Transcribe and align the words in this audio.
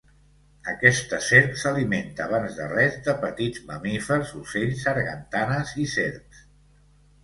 Aquesta 0.71 1.19
serp 1.25 1.53
s'alimenta 1.65 2.25
abans 2.27 2.57
de 2.61 2.71
res 2.73 2.99
de 3.11 3.17
petits 3.27 3.65
mamífers, 3.71 4.35
ocells, 4.43 4.85
sargantanes 4.89 5.81
i 5.87 5.91
serps. 5.99 6.47